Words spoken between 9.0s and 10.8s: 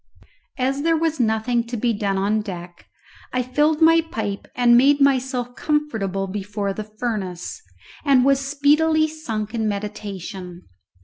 sunk in meditation.